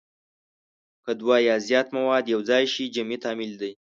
که 1.03 1.11
دوه 1.19 1.37
یا 1.47 1.55
زیات 1.67 1.87
مواد 1.95 2.25
یو 2.33 2.41
ځای 2.49 2.63
شي 2.73 2.83
جمعي 2.95 3.17
تعامل 3.23 3.51
دی. 3.61 3.71